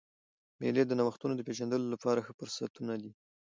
[0.59, 3.11] مېلې د نوښتو د پېژندلو له پاره ښه فرصتونه دي.